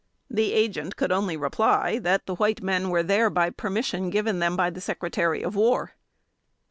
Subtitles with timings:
[0.31, 4.57] The Agent could only reply, that the white men were there by permission given them
[4.57, 5.91] by the Secretary of War.